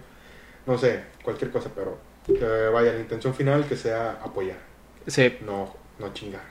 No 0.66 0.78
sé, 0.78 1.02
cualquier 1.22 1.50
cosa, 1.50 1.70
pero 1.74 1.98
que 2.26 2.68
vaya, 2.72 2.92
la 2.92 3.00
intención 3.00 3.34
final 3.34 3.66
que 3.66 3.76
sea 3.76 4.18
apoyar. 4.22 4.58
Sí. 5.06 5.36
No, 5.44 5.74
no 5.98 6.12
chingar. 6.12 6.42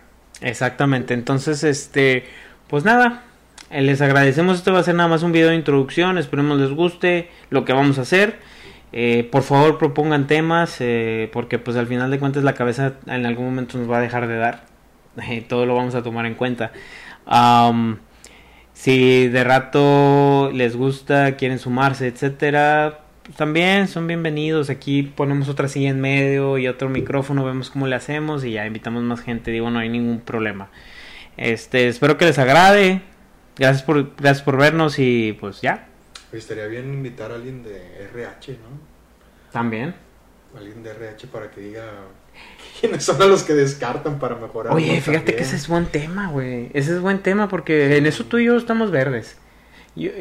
Exactamente. 0.41 1.13
Entonces, 1.13 1.63
este, 1.63 2.25
pues 2.67 2.83
nada, 2.83 3.23
eh, 3.69 3.81
les 3.81 4.01
agradecemos. 4.01 4.57
Este 4.57 4.71
va 4.71 4.79
a 4.79 4.83
ser 4.83 4.95
nada 4.95 5.09
más 5.09 5.23
un 5.23 5.31
video 5.31 5.49
de 5.49 5.55
introducción. 5.55 6.17
Esperemos 6.17 6.59
les 6.59 6.71
guste 6.71 7.29
lo 7.49 7.65
que 7.65 7.73
vamos 7.73 7.97
a 7.97 8.01
hacer. 8.01 8.39
Eh, 8.91 9.27
por 9.31 9.43
favor 9.43 9.77
propongan 9.77 10.25
temas 10.25 10.77
eh, 10.79 11.29
porque 11.31 11.59
pues 11.59 11.77
al 11.77 11.85
final 11.85 12.09
de 12.09 12.17
cuentas 12.17 12.43
la 12.43 12.55
cabeza 12.55 12.95
en 13.05 13.25
algún 13.27 13.45
momento 13.45 13.77
nos 13.77 13.89
va 13.89 13.97
a 13.97 14.01
dejar 14.01 14.27
de 14.27 14.37
dar. 14.37 14.65
Eh, 15.27 15.43
todo 15.47 15.65
lo 15.65 15.75
vamos 15.75 15.95
a 15.95 16.03
tomar 16.03 16.25
en 16.25 16.35
cuenta. 16.35 16.71
si 18.73 19.27
de 19.27 19.43
rato 19.43 20.49
les 20.53 20.77
gusta, 20.77 21.35
quieren 21.35 21.59
sumarse, 21.59 22.07
etcétera, 22.07 23.01
pues, 23.29 23.37
también 23.37 23.87
son 23.87 24.07
bienvenidos. 24.07 24.71
Aquí 24.71 25.03
ponemos 25.03 25.49
otra 25.49 25.67
silla 25.67 25.89
en 25.89 26.01
medio 26.01 26.57
y 26.57 26.67
otro 26.67 26.89
micrófono, 26.89 27.45
vemos 27.45 27.69
cómo 27.69 27.85
le 27.85 27.95
hacemos 27.95 28.43
y 28.43 28.53
ya 28.53 28.65
invitamos 28.65 29.03
más 29.03 29.21
gente. 29.21 29.51
Digo, 29.51 29.69
no 29.69 29.77
hay 29.79 29.89
ningún 29.89 30.19
problema. 30.21 30.69
Este, 31.37 31.87
espero 31.87 32.17
que 32.17 32.25
les 32.25 32.39
agrade. 32.39 33.01
Gracias 33.55 33.83
por, 33.83 34.15
gracias 34.15 34.41
por 34.41 34.57
vernos 34.57 34.97
y 34.97 35.37
pues 35.39 35.61
ya, 35.61 35.88
Estaría 36.31 36.67
bien 36.67 36.93
invitar 36.93 37.31
a 37.31 37.35
alguien 37.35 37.63
de 37.63 38.03
RH, 38.11 38.53
¿no? 38.53 38.79
También. 39.51 39.95
Alguien 40.55 40.83
de 40.83 40.91
RH 40.91 41.27
para 41.27 41.49
que 41.49 41.61
diga 41.61 41.83
quiénes 42.79 43.03
son 43.03 43.17
los 43.29 43.43
que 43.43 43.53
descartan 43.53 44.19
para 44.19 44.35
mejorar. 44.35 44.73
Oye, 44.73 45.01
fíjate 45.01 45.35
que 45.35 45.41
ese 45.41 45.55
es 45.55 45.67
buen 45.67 45.87
tema, 45.87 46.29
güey. 46.29 46.69
Ese 46.73 46.93
es 46.93 47.01
buen 47.01 47.19
tema 47.19 47.47
porque 47.47 47.97
en 47.97 48.05
eso 48.05 48.25
tú 48.25 48.37
y 48.37 48.45
yo 48.45 48.57
estamos 48.57 48.91
verdes. 48.91 49.37
Yo, 49.95 50.11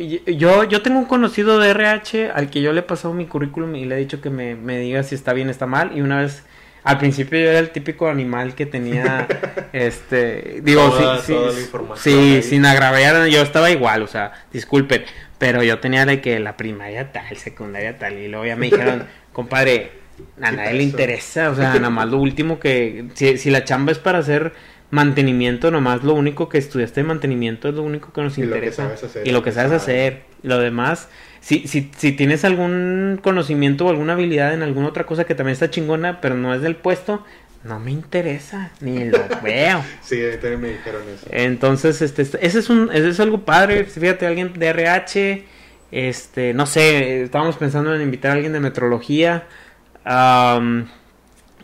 yo, 0.65 0.83
tengo 0.83 0.99
un 0.99 1.05
conocido 1.05 1.59
de 1.59 1.71
RH 1.71 2.33
al 2.33 2.51
que 2.51 2.63
yo 2.63 2.73
le 2.73 2.81
he 2.81 2.83
pasado 2.83 3.15
mi 3.15 3.27
currículum 3.27 3.77
y 3.77 3.85
le 3.85 3.97
he 3.97 3.99
dicho 3.99 4.21
que 4.21 4.31
me, 4.31 4.57
me 4.57 4.79
diga 4.79 5.03
si 5.03 5.15
está 5.15 5.35
bien 5.35 5.49
o 5.49 5.51
está 5.51 5.67
mal. 5.67 5.97
Y 5.97 6.01
una 6.01 6.23
vez 6.23 6.43
al 6.85 6.99
principio 6.99 7.39
yo 7.39 7.51
era 7.51 7.59
el 7.59 7.71
típico 7.71 8.09
animal 8.09 8.55
que 8.55 8.67
tenía, 8.67 9.27
este, 9.73 10.61
digo, 10.63 10.97
sí, 10.97 11.05
sí, 11.27 11.63
sí 11.97 12.43
sin 12.43 12.67
agraviar, 12.67 13.27
yo 13.27 13.43
estaba 13.43 13.71
igual, 13.71 14.03
o 14.03 14.07
sea, 14.07 14.33
disculpen, 14.53 15.05
pero 15.39 15.63
yo 15.63 15.79
tenía 15.81 16.07
de 16.07 16.21
que 16.21 16.39
la 16.41 16.57
primaria 16.57 17.13
tal, 17.13 17.37
secundaria 17.37 17.99
tal, 17.99 18.19
y 18.19 18.29
luego 18.29 18.47
ya 18.47 18.57
me 18.57 18.67
dijeron, 18.67 19.07
compadre, 19.33 19.93
a 20.41 20.51
nadie 20.51 20.75
le 20.75 20.83
interesa, 20.83 21.51
o 21.51 21.55
sea, 21.55 21.75
nada 21.75 21.91
más 21.91 22.09
lo 22.09 22.19
último 22.19 22.59
que, 22.59 23.07
si, 23.15 23.39
si 23.39 23.51
la 23.51 23.65
chamba 23.65 23.93
es 23.93 23.99
para 23.99 24.19
hacer 24.19 24.53
mantenimiento, 24.91 25.71
nomás 25.71 26.03
lo 26.03 26.15
único 26.15 26.49
que 26.49 26.59
estudiaste 26.59 27.03
de 27.03 27.07
mantenimiento 27.07 27.69
es 27.69 27.75
lo 27.75 27.83
único 27.83 28.13
que 28.13 28.23
nos 28.23 28.39
interesa. 28.39 28.95
y 29.25 29.31
lo 29.31 29.43
que 29.43 29.53
sabes 29.53 29.73
hacer, 29.73 30.23
y 30.43 30.49
lo 30.49 30.59
demás 30.59 31.09
si, 31.41 31.67
si, 31.69 31.91
si 31.97 32.13
tienes 32.13 32.45
algún 32.45 33.21
conocimiento 33.23 33.87
o 33.87 33.91
alguna 33.91 34.15
habilidad 34.15 34.53
en 34.55 34.63
alguna 34.63 34.89
otra 34.89 35.07
cosa 35.07 35.25
que 35.25 35.35
también 35.35 35.53
está 35.53 35.71
chingona, 35.71 36.21
pero 36.21 36.35
no 36.35 36.55
es 36.55 36.63
del 36.63 36.77
puesto, 36.77 37.25
no 37.65 37.81
me 37.81 37.91
interesa, 37.91 38.71
ni 38.81 39.05
lo 39.05 39.19
veo. 39.43 39.83
sí, 40.03 40.21
también 40.41 40.61
me 40.61 40.69
dijeron 40.71 41.03
eso. 41.09 41.27
Entonces, 41.31 42.03
este, 42.03 42.23
este, 42.23 42.45
ese 42.47 42.59
es 42.59 42.71
un, 42.71 42.91
ese 42.93 43.09
es 43.09 43.21
algo 43.21 43.45
padre. 43.45 43.85
Fíjate, 43.85 44.27
alguien 44.27 44.53
de 44.55 44.67
RH, 44.69 45.45
este, 45.91 46.55
no 46.55 46.67
sé, 46.67 47.23
estábamos 47.23 47.57
pensando 47.57 47.95
en 47.95 48.03
invitar 48.03 48.33
a 48.33 48.35
alguien 48.35 48.53
de 48.53 48.61
metrología. 48.61 49.47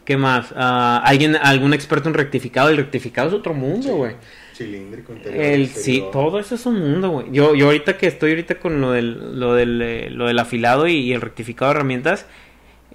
¿Qué 0.04 0.16
más? 0.18 0.52
Ah, 0.54 1.02
alguien, 1.04 1.37
algún 1.37 1.73
experto 1.73 2.08
en 2.08 2.14
rectificado. 2.14 2.68
El 2.68 2.76
rectificado 2.76 3.28
es 3.28 3.34
otro 3.34 3.54
mundo, 3.54 3.96
güey. 3.96 4.16
Cilíndrico 4.54 5.12
interior. 5.12 5.42
El, 5.42 5.68
sí, 5.68 6.04
todo 6.12 6.38
eso 6.38 6.54
es 6.54 6.66
un 6.66 6.78
mundo, 6.78 7.11
güey. 7.11 7.26
Yo, 7.32 7.54
yo 7.54 7.66
ahorita 7.66 7.96
que 7.96 8.06
estoy 8.06 8.30
ahorita 8.30 8.56
con 8.56 8.80
lo 8.80 8.92
del, 8.92 9.40
lo 9.40 9.54
del, 9.54 9.80
eh, 9.82 10.11
lo 10.11 10.26
del 10.26 10.38
afilado 10.38 10.87
y, 10.87 11.12
el 11.12 11.23
rectificado 11.23 11.70
de 11.70 11.76
herramientas, 11.78 12.26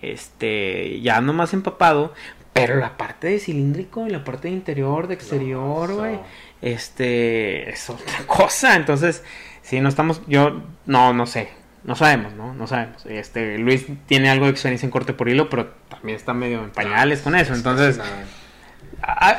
este, 0.02 1.02
ya 1.02 1.18
ando 1.18 1.34
más 1.34 1.54
empapado. 1.54 2.14
Pero 2.54 2.76
la 2.76 2.98
parte 2.98 3.28
de 3.28 3.40
cilíndrico 3.40 4.06
y 4.06 4.12
la 4.12 4.24
parte 4.24 4.48
de 4.48 4.54
interior, 4.54 5.08
de 5.08 5.16
exterior, 5.16 5.94
güey, 5.94 6.20
este, 6.62 7.70
es 7.70 7.90
otra 7.90 8.20
cosa. 8.28 8.76
Entonces, 8.76 9.24
si 9.64 9.80
no 9.82 9.90
estamos, 9.90 10.22
yo, 10.28 10.62
no, 10.86 11.14
no 11.14 11.26
sé, 11.26 11.50
no 11.84 11.96
sabemos, 11.96 12.34
¿no? 12.34 12.54
No 12.54 12.68
sabemos. 12.68 13.06
Este, 13.06 13.58
Luis 13.58 13.86
tiene 14.06 14.30
algo 14.30 14.46
de 14.46 14.52
experiencia 14.52 14.86
en 14.86 14.92
corte 14.92 15.14
por 15.14 15.30
hilo, 15.30 15.50
pero 15.50 15.74
también 15.90 16.18
está 16.18 16.34
medio 16.34 16.64
en 16.64 16.72
pañales 16.72 17.22
con 17.22 17.36
eso. 17.36 17.54
Entonces, 17.54 18.00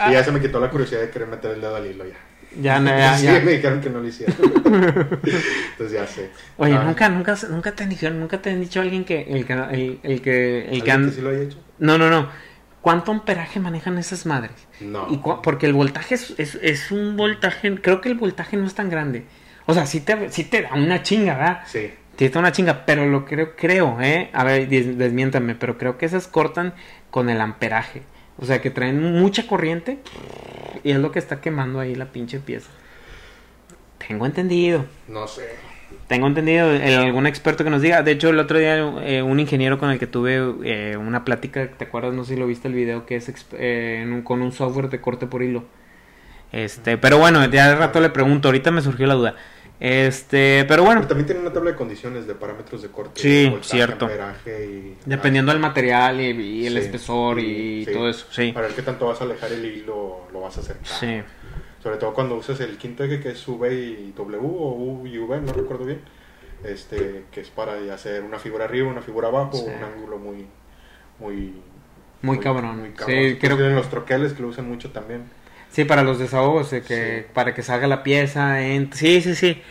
y 0.08 0.12
ya 0.12 0.24
se 0.24 0.32
me 0.32 0.40
quitó 0.40 0.60
la 0.60 0.70
curiosidad 0.70 1.00
de 1.00 1.10
querer 1.10 1.28
meter 1.28 1.52
el 1.52 1.60
dedo 1.60 1.76
al 1.76 1.86
hilo 1.86 2.04
ya. 2.04 2.16
Ya, 2.60 2.80
no, 2.80 2.90
ya, 2.90 3.16
ya. 3.16 3.40
me 3.44 3.52
dijeron 3.52 3.80
que 3.80 3.90
no 3.90 4.00
lo 4.00 4.08
hiciera. 4.08 4.32
Entonces 4.44 5.92
ya 5.92 6.06
sé. 6.06 6.30
Oye, 6.56 6.74
ah. 6.74 6.82
nunca, 6.82 7.08
nunca, 7.08 7.36
nunca 7.48 7.72
te 7.72 7.84
han 7.84 7.90
dicho, 7.90 8.10
nunca 8.10 8.42
te 8.42 8.50
han 8.50 8.60
dicho 8.60 8.80
alguien 8.80 9.04
que 9.04 9.22
el 9.22 9.46
que 9.46 9.52
el, 9.52 10.00
el 10.02 10.20
que 10.20 10.68
el 10.68 10.82
que, 10.82 10.90
han... 10.90 11.12
sí 11.12 11.20
lo 11.20 11.30
haya 11.30 11.42
hecho? 11.42 11.58
No, 11.78 11.96
no, 11.96 12.10
no. 12.10 12.28
¿Cuánto 12.80 13.12
amperaje 13.12 13.60
manejan 13.60 13.98
esas 13.98 14.26
madres? 14.26 14.66
No. 14.80 15.06
Y 15.10 15.18
porque 15.18 15.66
el 15.66 15.74
voltaje 15.74 16.16
es, 16.16 16.34
es, 16.38 16.56
es, 16.60 16.90
un 16.90 17.16
voltaje, 17.16 17.72
creo 17.80 18.00
que 18.00 18.08
el 18.08 18.16
voltaje 18.16 18.56
no 18.56 18.66
es 18.66 18.74
tan 18.74 18.90
grande. 18.90 19.26
O 19.66 19.74
sea, 19.74 19.86
sí 19.86 20.00
te, 20.00 20.30
sí 20.30 20.44
te 20.44 20.62
da 20.62 20.74
una 20.74 21.02
chinga, 21.02 21.36
¿verdad? 21.36 21.60
Sí. 21.66 21.92
Te 22.20 22.28
da 22.28 22.40
una 22.40 22.52
chinga, 22.52 22.84
pero 22.84 23.06
lo 23.06 23.24
creo, 23.24 23.56
creo, 23.56 23.98
¿eh? 23.98 24.28
A 24.34 24.44
ver, 24.44 24.68
desmiéntame, 24.68 25.54
pero 25.54 25.78
creo 25.78 25.96
que 25.96 26.04
esas 26.04 26.28
cortan 26.28 26.74
con 27.10 27.30
el 27.30 27.40
amperaje. 27.40 28.02
O 28.36 28.44
sea, 28.44 28.60
que 28.60 28.68
traen 28.68 29.00
mucha 29.18 29.46
corriente 29.46 30.00
y 30.84 30.90
es 30.90 30.98
lo 30.98 31.12
que 31.12 31.18
está 31.18 31.40
quemando 31.40 31.80
ahí 31.80 31.94
la 31.94 32.12
pinche 32.12 32.38
pieza. 32.38 32.68
Tengo 34.06 34.26
entendido. 34.26 34.84
No 35.08 35.26
sé. 35.26 35.48
Tengo 36.08 36.26
entendido, 36.26 36.68
algún 36.68 37.26
experto 37.26 37.64
que 37.64 37.70
nos 37.70 37.80
diga. 37.80 38.02
De 38.02 38.10
hecho, 38.10 38.28
el 38.28 38.38
otro 38.38 38.58
día 38.58 38.76
eh, 38.76 39.22
un 39.22 39.40
ingeniero 39.40 39.78
con 39.78 39.88
el 39.88 39.98
que 39.98 40.06
tuve 40.06 40.42
eh, 40.62 40.98
una 40.98 41.24
plática, 41.24 41.70
¿te 41.70 41.86
acuerdas? 41.86 42.12
No 42.12 42.24
sé 42.24 42.34
si 42.34 42.38
lo 42.38 42.46
viste 42.46 42.68
el 42.68 42.74
video, 42.74 43.06
que 43.06 43.16
es 43.16 43.32
eh, 43.52 44.20
con 44.24 44.42
un 44.42 44.52
software 44.52 44.90
de 44.90 45.00
corte 45.00 45.26
por 45.26 45.42
hilo. 45.42 45.64
Este, 46.52 46.98
pero 46.98 47.16
bueno, 47.16 47.46
ya 47.46 47.68
de 47.68 47.76
rato 47.76 47.98
le 47.98 48.10
pregunto, 48.10 48.48
ahorita 48.48 48.70
me 48.70 48.82
surgió 48.82 49.06
la 49.06 49.14
duda. 49.14 49.36
Este, 49.80 50.66
pero 50.68 50.84
bueno. 50.84 51.06
también 51.06 51.24
tiene 51.24 51.40
una 51.40 51.54
tabla 51.54 51.70
de 51.70 51.76
condiciones 51.76 52.26
de 52.26 52.34
parámetros 52.34 52.82
de 52.82 52.88
corte. 52.88 53.18
Sí, 53.20 53.50
cierto. 53.62 54.08
Dependiendo 55.06 55.52
del 55.52 55.60
material 55.60 56.20
y, 56.20 56.66
el 56.66 56.76
espesor 56.76 57.40
y 57.40 57.86
todo 57.86 58.10
eso, 58.10 58.26
sí. 58.30 58.52
Para 58.52 58.66
ver 58.66 58.76
qué 58.76 58.82
tanto 58.82 59.06
vas 59.06 59.20
a 59.22 59.24
alejar 59.24 59.50
el 59.52 59.64
hilo, 59.64 60.28
lo 60.32 60.40
vas 60.42 60.58
a 60.58 60.60
hacer. 60.60 60.76
Sí. 60.82 61.22
Sobre 61.82 61.96
todo 61.96 62.12
cuando 62.12 62.36
usas 62.36 62.60
el 62.60 62.76
quinto 62.76 63.04
eje 63.04 63.20
que 63.20 63.30
es 63.30 63.48
V 63.48 63.74
y 63.74 64.12
W 64.14 64.38
o 64.38 64.74
U 64.74 65.06
y 65.06 65.16
V, 65.16 65.40
no 65.40 65.52
recuerdo 65.54 65.86
bien. 65.86 66.02
Este, 66.62 67.24
que 67.32 67.40
es 67.40 67.48
para 67.48 67.72
hacer 67.94 68.22
una 68.22 68.38
figura 68.38 68.66
arriba, 68.66 68.86
una 68.86 69.00
figura 69.00 69.28
abajo, 69.28 69.56
un 69.56 69.82
ángulo 69.82 70.18
muy, 70.18 70.46
muy, 71.18 71.54
muy, 72.20 72.38
cabrón. 72.38 72.80
Muy 72.80 72.92
Sí, 73.06 73.38
creo 73.40 73.56
que 73.56 73.70
los 73.70 73.88
troqueles 73.88 74.34
que 74.34 74.42
lo 74.42 74.48
usan 74.48 74.68
mucho 74.68 74.90
también. 74.90 75.22
Sí, 75.70 75.84
para 75.84 76.02
los 76.02 76.18
desahogos, 76.18 76.70
que 76.70 77.26
para 77.32 77.54
que 77.54 77.62
salga 77.62 77.86
la 77.86 78.02
pieza. 78.02 78.60
En... 78.62 78.92
Sí, 78.92 79.20
sí, 79.20 79.34
sí. 79.34 79.62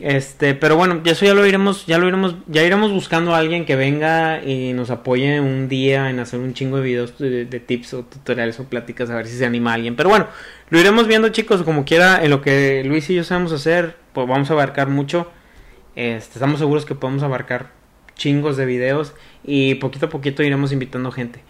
Este, 0.00 0.54
pero 0.54 0.76
bueno, 0.76 1.00
eso 1.06 1.24
ya 1.24 1.32
lo 1.32 1.46
iremos, 1.46 1.86
ya 1.86 1.96
lo 1.96 2.06
iremos, 2.06 2.36
ya 2.48 2.62
iremos 2.62 2.92
buscando 2.92 3.34
a 3.34 3.38
alguien 3.38 3.64
que 3.64 3.76
venga 3.76 4.42
y 4.44 4.74
nos 4.74 4.90
apoye 4.90 5.40
un 5.40 5.68
día 5.68 6.10
en 6.10 6.18
hacer 6.20 6.38
un 6.38 6.52
chingo 6.52 6.76
de 6.76 6.82
videos 6.82 7.16
de, 7.16 7.46
tips 7.46 7.94
o 7.94 8.04
tutoriales 8.04 8.60
o 8.60 8.64
pláticas 8.64 9.08
a 9.08 9.16
ver 9.16 9.26
si 9.26 9.38
se 9.38 9.46
anima 9.46 9.72
alguien. 9.72 9.96
Pero 9.96 10.10
bueno, 10.10 10.26
lo 10.68 10.78
iremos 10.78 11.06
viendo 11.06 11.30
chicos, 11.30 11.62
como 11.62 11.86
quiera, 11.86 12.22
en 12.22 12.30
lo 12.30 12.42
que 12.42 12.82
Luis 12.84 13.08
y 13.08 13.14
yo 13.14 13.24
sabemos 13.24 13.52
hacer, 13.52 13.96
pues 14.12 14.28
vamos 14.28 14.50
a 14.50 14.52
abarcar 14.52 14.88
mucho. 14.88 15.30
Este, 15.94 16.34
estamos 16.34 16.58
seguros 16.58 16.84
que 16.84 16.94
podemos 16.94 17.22
abarcar 17.22 17.70
chingos 18.16 18.58
de 18.58 18.66
videos 18.66 19.14
y 19.44 19.76
poquito 19.76 20.06
a 20.06 20.08
poquito 20.10 20.42
iremos 20.42 20.72
invitando 20.72 21.10
gente. 21.10 21.40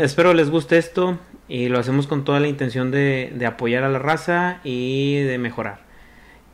espero 0.00 0.34
les 0.34 0.50
guste 0.50 0.78
esto 0.78 1.18
y 1.48 1.68
lo 1.68 1.78
hacemos 1.78 2.06
con 2.06 2.24
toda 2.24 2.40
la 2.40 2.48
intención 2.48 2.90
de, 2.90 3.32
de 3.34 3.46
apoyar 3.46 3.84
a 3.84 3.88
la 3.88 3.98
raza 3.98 4.60
y 4.64 5.22
de 5.22 5.38
mejorar. 5.38 5.80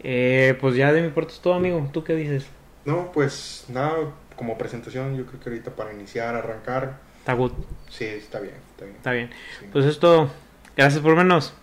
Eh, 0.01 0.57
pues 0.61 0.77
ya 0.77 0.93
de 0.93 1.03
mi 1.03 1.09
parte 1.09 1.33
es 1.33 1.41
todo, 1.41 1.55
amigo. 1.55 1.89
¿Tú 1.93 2.05
qué 2.05 2.15
dices? 2.15 2.47
No, 2.85 3.11
pues 3.13 3.65
nada, 3.69 3.93
como 4.37 4.59
presentación, 4.59 5.17
yo 5.17 5.27
creo 5.27 5.41
que 5.41 5.49
ahorita 5.49 5.75
para 5.75 5.93
iniciar, 5.93 6.35
arrancar. 6.35 6.99
Está 7.19 7.33
good. 7.33 7.53
Sí, 7.89 8.05
está 8.05 8.41
bien, 8.41 8.55
está 8.71 8.85
bien. 8.85 8.97
Está 8.97 9.13
bien. 9.13 9.31
Pues 9.73 9.87
es 9.87 9.99
todo. 9.99 10.31
Gracias 10.77 11.03
por 11.03 11.17
vernos. 11.17 11.55